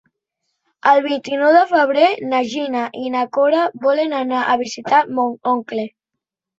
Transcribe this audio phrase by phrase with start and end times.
[0.91, 5.91] El vint-i-nou de febrer na Gina i na Cora volen anar a visitar mon oncle.